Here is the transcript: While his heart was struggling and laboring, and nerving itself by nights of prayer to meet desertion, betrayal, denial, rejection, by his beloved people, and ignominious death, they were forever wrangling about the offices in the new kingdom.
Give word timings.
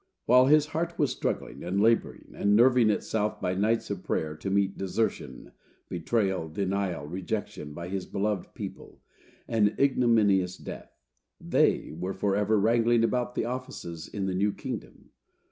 While 0.25 0.47
his 0.47 0.65
heart 0.73 0.97
was 0.97 1.11
struggling 1.11 1.63
and 1.63 1.79
laboring, 1.79 2.31
and 2.33 2.55
nerving 2.55 2.89
itself 2.89 3.39
by 3.39 3.53
nights 3.53 3.91
of 3.91 4.03
prayer 4.03 4.35
to 4.35 4.49
meet 4.49 4.75
desertion, 4.75 5.51
betrayal, 5.89 6.49
denial, 6.49 7.05
rejection, 7.05 7.75
by 7.75 7.87
his 7.87 8.07
beloved 8.07 8.55
people, 8.55 8.99
and 9.47 9.75
ignominious 9.79 10.57
death, 10.57 10.89
they 11.39 11.91
were 11.95 12.13
forever 12.13 12.59
wrangling 12.59 13.03
about 13.03 13.35
the 13.35 13.45
offices 13.45 14.07
in 14.07 14.25
the 14.25 14.33
new 14.33 14.51
kingdom. 14.53 15.11